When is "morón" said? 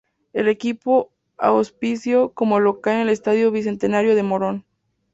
4.23-4.65